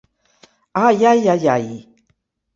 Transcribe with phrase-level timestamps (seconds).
[0.85, 1.69] Ai, ai, ai, ai!